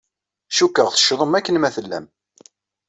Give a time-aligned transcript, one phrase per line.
[0.55, 2.05] Cikkeɣ teccḍem akken ma tellam.